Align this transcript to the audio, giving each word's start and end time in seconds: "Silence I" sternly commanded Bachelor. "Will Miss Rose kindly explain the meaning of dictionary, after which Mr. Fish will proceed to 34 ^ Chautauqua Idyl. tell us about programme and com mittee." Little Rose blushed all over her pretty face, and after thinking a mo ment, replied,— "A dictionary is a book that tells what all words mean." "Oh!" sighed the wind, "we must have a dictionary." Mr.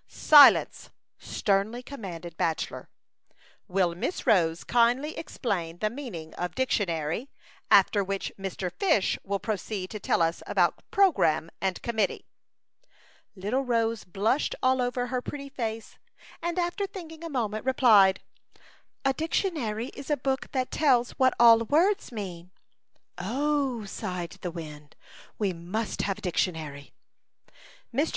"Silence 0.08 0.88
I" 0.96 1.24
sternly 1.36 1.80
commanded 1.80 2.36
Bachelor. 2.36 2.88
"Will 3.68 3.94
Miss 3.94 4.26
Rose 4.26 4.64
kindly 4.64 5.16
explain 5.16 5.78
the 5.78 5.88
meaning 5.88 6.34
of 6.34 6.56
dictionary, 6.56 7.30
after 7.70 8.02
which 8.02 8.32
Mr. 8.36 8.72
Fish 8.72 9.16
will 9.22 9.38
proceed 9.38 9.90
to 9.90 10.00
34 10.00 10.02
^ 10.02 10.02
Chautauqua 10.02 10.14
Idyl. 10.14 10.18
tell 10.18 10.28
us 10.28 10.42
about 10.52 10.90
programme 10.90 11.48
and 11.60 11.80
com 11.84 11.94
mittee." 11.98 12.24
Little 13.36 13.62
Rose 13.62 14.02
blushed 14.02 14.56
all 14.60 14.82
over 14.82 15.06
her 15.06 15.22
pretty 15.22 15.48
face, 15.48 15.96
and 16.42 16.58
after 16.58 16.88
thinking 16.88 17.22
a 17.22 17.30
mo 17.30 17.46
ment, 17.46 17.64
replied,— 17.64 18.18
"A 19.04 19.12
dictionary 19.12 19.90
is 19.90 20.10
a 20.10 20.16
book 20.16 20.50
that 20.50 20.72
tells 20.72 21.12
what 21.12 21.34
all 21.38 21.58
words 21.60 22.10
mean." 22.10 22.50
"Oh!" 23.16 23.84
sighed 23.84 24.38
the 24.40 24.50
wind, 24.50 24.96
"we 25.38 25.52
must 25.52 26.02
have 26.02 26.18
a 26.18 26.22
dictionary." 26.22 26.92
Mr. 27.94 28.12